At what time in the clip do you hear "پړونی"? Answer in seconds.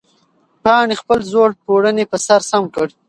1.63-2.05